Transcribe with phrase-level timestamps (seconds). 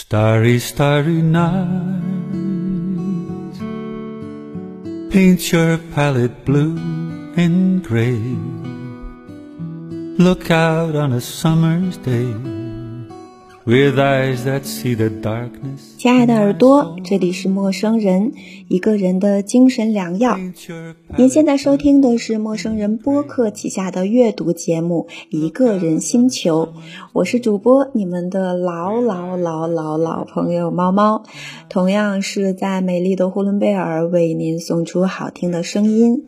[0.00, 1.58] Starry, starry night.
[5.10, 6.76] Paint your palette blue
[7.36, 8.22] and gray.
[10.22, 12.32] Look out on a summer's day
[15.98, 18.32] 亲爱的耳朵，这里是陌生人，
[18.66, 20.38] 一个人的精神良药。
[21.18, 26.64] 您现在收听的是陌生人播客旗下的阅读节目《一个人星球》，
[27.12, 31.24] 我是主播你们的老老老老老朋友猫猫，
[31.68, 36.24] 同样是在美丽的呼伦贝尔为您送出好听的声音。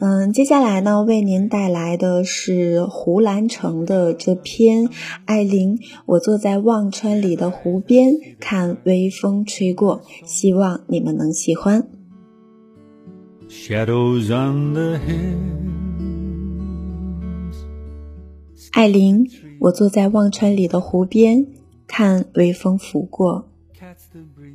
[0.00, 4.88] 嗯，接下来呢，为您带来的是胡兰成的这篇
[5.24, 11.86] 《艾琳》，我坐在忘川里的湖边，看微风吹过，希望你们能喜欢。
[13.48, 15.06] shadows on the hills.
[18.72, 19.30] 艾琳，
[19.60, 21.46] 我坐在忘川里的湖边，
[21.86, 23.48] 看微风拂过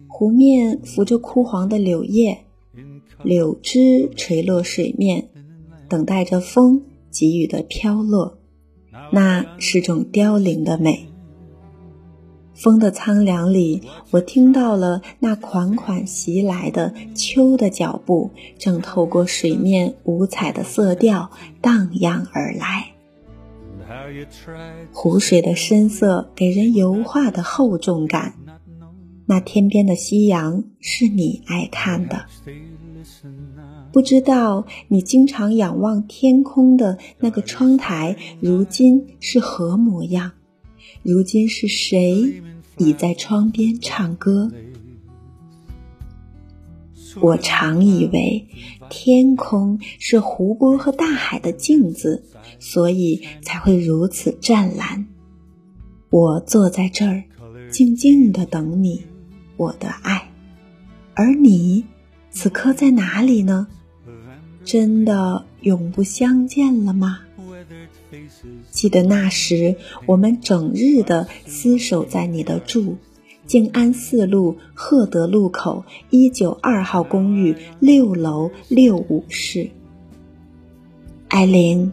[0.10, 2.48] 湖面浮着枯黄的柳叶.
[3.24, 5.30] 柳枝垂落水面，
[5.88, 8.38] 等待着风给予的飘落。
[9.12, 11.08] 那是种凋零的美。
[12.54, 22.92] 风的苍凉里，我听到了那款款袭来的秋的脚步，正透过水面五彩的色调荡漾而来。
[24.94, 28.36] 湖水的深色给人油画的厚重感。
[29.26, 32.26] 那天边的夕阳是你爱看的，
[33.92, 40.32] 不知道你经常仰望天空的那个窗台，如今是何模样？
[41.04, 42.42] 如今是谁
[42.78, 44.52] 倚在窗边唱歌？
[47.20, 48.48] 我常以为
[48.90, 52.24] 天空是湖泊和大海的镜子，
[52.58, 55.08] 所以才会如此湛蓝。
[56.10, 57.24] 我坐在这儿，
[57.70, 59.02] 静静的等你，
[59.58, 60.32] 我的爱。
[61.14, 61.84] 而你，
[62.32, 63.68] 此刻在哪里呢？
[64.64, 67.20] 真的永不相见了吗？
[68.72, 69.76] 记得那时，
[70.06, 72.96] 我们整日的厮守在你的住，
[73.46, 79.70] 静安寺路赫德路口一九二号公寓六楼六五室。
[81.28, 81.92] 艾琳，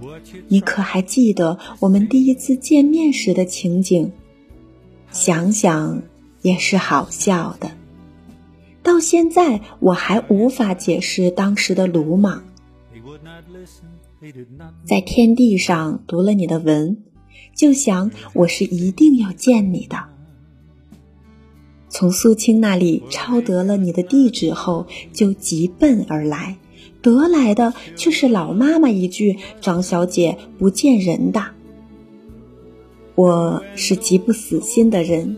[0.49, 4.11] 你可还记得我们第一次见面时的情景？
[5.11, 6.03] 想想
[6.43, 7.71] 也是好笑的。
[8.99, 12.43] 到现在，我还无法解释当时的鲁莽。
[14.85, 17.05] 在天地上读了你的文，
[17.55, 20.07] 就想我是一定要见你的。
[21.89, 26.59] 从苏青那里抄得了你的地址后，就急奔而来，
[27.01, 31.53] 得来的却是老妈妈一句：“张小姐不见人的。”
[33.15, 35.37] 我是极不死心的人，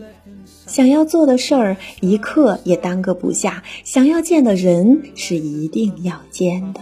[0.71, 6.79] 想要做的事儿一刻也耽搁不下，想要见的人是一定要见的。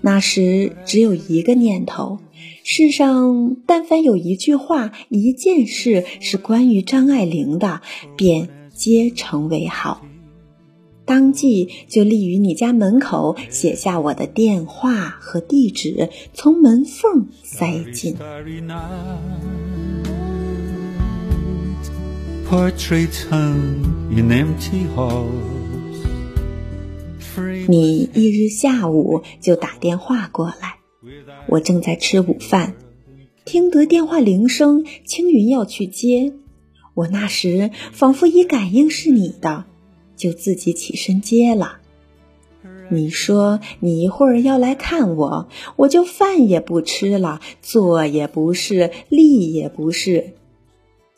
[0.00, 2.18] 那时只有一个念头：
[2.64, 7.80] 世上但凡有一句话、一件事是关于张爱玲的，
[8.16, 10.04] 便皆成为好。
[11.04, 18.16] 当即就立于你家门口，写下我的电话和地址，从门缝塞进。
[27.68, 30.78] 你一日下午就打电话过来，
[31.48, 32.76] 我正在吃午饭，
[33.44, 36.34] 听得电话铃声，青云要去接。
[36.94, 39.64] 我那时仿佛一感应是你的，
[40.16, 41.78] 就自己起身接了。
[42.88, 50.34] 你说你一会儿要来看我，我就饭也不吃了，坐也不是，立也不是，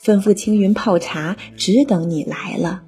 [0.00, 2.82] 吩咐青云泡茶，只等你来了。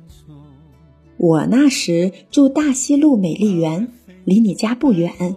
[1.17, 3.93] 我那时住大西路美丽园，
[4.25, 5.37] 离你家不远，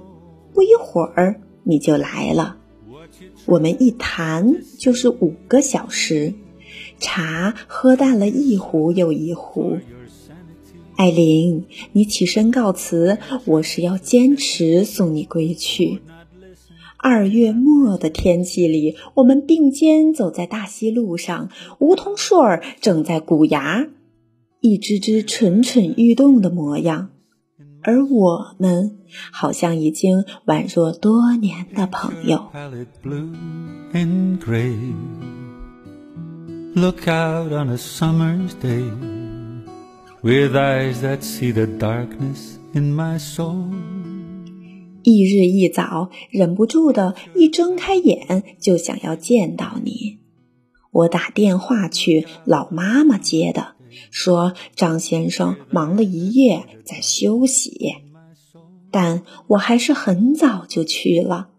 [0.53, 2.57] 不一会儿你就来了。
[3.45, 6.34] 我们一谈就是五个小时，
[7.00, 9.78] 茶喝淡了一壶又一壶。
[10.96, 16.02] 艾琳，你起身告辞，我是要坚持送你归去。
[17.03, 23.88] 二月末的天气里，我们并肩走在大溪路上，梧桐树儿正在鼓芽，
[24.61, 27.09] 一只只蠢蠢欲动的模样，
[27.82, 29.00] 而我们
[29.34, 32.50] 好像已经宛若多年的朋友。
[36.76, 38.90] Look out on a summer's day
[40.22, 43.66] with eyes that see the darkness in my soul.
[45.03, 50.20] 一日一早，忍不住的一睁开眼就想要见到你。
[50.91, 53.76] 我打电话去，老妈妈接的，
[54.11, 57.96] 说张先生忙了一夜，在休息。
[58.91, 61.49] 但我还是很早就去了，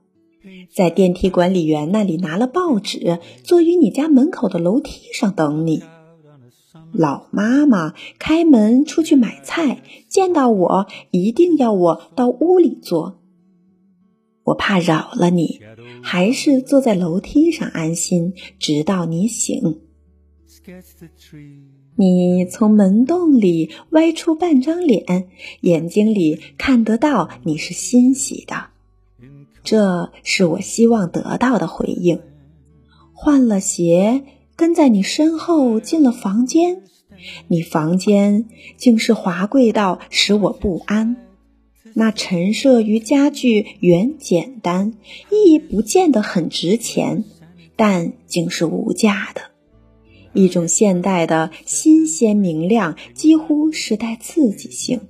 [0.72, 5.82] 在电梯管理员那里拿了报纸，坐于你家门口的楼梯上等你。
[6.92, 13.20] 老妈妈开门出去买菜，见到我一定要我到屋里坐。
[14.44, 15.60] 我怕扰了你，
[16.02, 19.80] 还是坐在楼梯上安心，直到你醒。
[21.96, 25.28] 你从门洞里歪出半张脸，
[25.60, 28.66] 眼睛里看得到你是欣喜的，
[29.62, 32.20] 这是我希望得到的回应。
[33.12, 34.24] 换了鞋。
[34.56, 36.84] 跟在你身后进了房间，
[37.48, 41.16] 你房间竟是华贵到使我不安。
[41.94, 44.94] 那陈设与家具原简单，
[45.30, 47.24] 亦不见得很值钱，
[47.76, 49.42] 但竟是无价的。
[50.32, 55.00] 一种现代的新鲜明亮，几乎是带刺激性。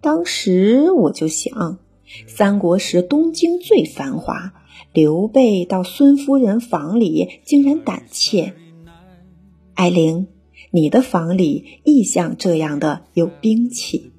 [0.00, 1.78] 当时我就想，
[2.28, 4.54] 三国时东京最繁华。
[4.92, 8.54] 刘备到孙夫人房里，竟然胆怯。
[9.74, 10.28] 艾玲，
[10.70, 14.12] 你的房里亦像这样的有兵器。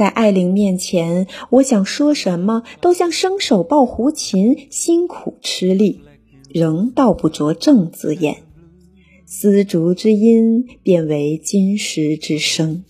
[0.00, 6.00] 在艾玲面前，我想说什么都像生手抱胡琴，辛苦吃力，
[6.48, 8.38] 仍道不着正字眼。
[9.26, 12.82] 丝竹之音，变为金石之声。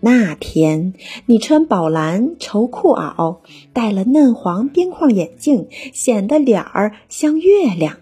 [0.00, 0.94] 那天，
[1.26, 3.38] 你穿宝蓝绸裤袄，
[3.72, 7.98] 戴了嫩黄边框眼镜，显得脸儿像月亮。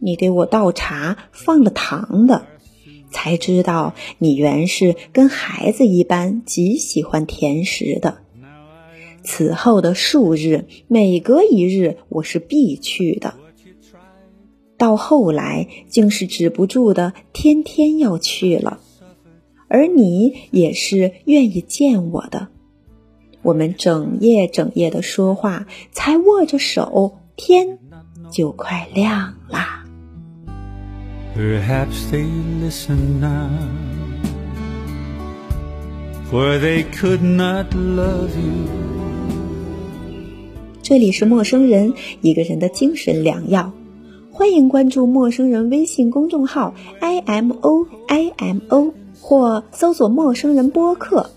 [0.00, 2.46] 你给我倒茶，放了糖的，
[3.10, 8.18] 才知道你原是跟孩子一般极喜欢甜食的。
[9.24, 13.34] 此后的数日，每隔一日我是必去的，
[14.78, 18.80] 到后来竟是止不住的，天天要去了。
[19.68, 22.48] 而你也是愿意见我的，
[23.42, 27.78] 我们整夜整夜的说话，才握着手，天
[28.30, 29.84] 就快亮啦。
[31.38, 32.24] Perhaps they
[32.60, 33.48] listen now,
[36.28, 38.66] for they could not love you.
[40.82, 43.72] 这里是陌生人，一个人的精神良药。
[44.32, 51.30] 欢迎关注陌生人微信公众号 i m o i m o，或搜索“陌生人播客”。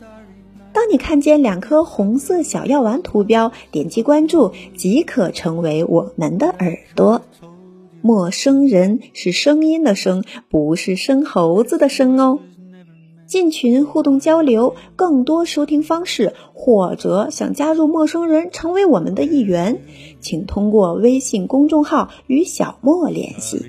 [0.74, 7.22] 当你看见两颗红色小药丸图标，点击关注即可成为我们的耳朵。
[8.02, 12.40] 陌生人是声音的声，不是生猴子的生哦。
[13.28, 19.82] 进群互动交流，更多收听方式，或者想加入陌生人成为我们的一员，
[20.20, 23.66] 请通过微信公众号与小莫联系。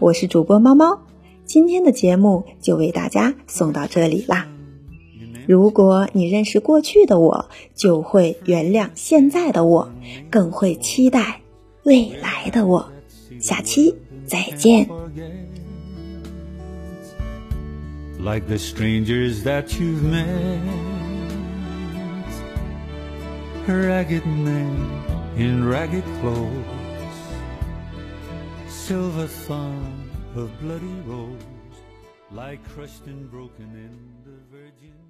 [0.00, 0.98] 我是主播猫猫。
[1.44, 4.48] 今天的节目就为大家送到这里啦。
[5.46, 9.88] 如果你认识过去的我，就会原谅现在的我，
[10.28, 11.40] 更会期待
[11.84, 12.90] 未来的我。
[13.39, 14.87] 下期再见。
[30.35, 31.41] of bloody rose
[32.31, 33.93] lie crushed and broken in
[34.25, 35.06] the virgin snow.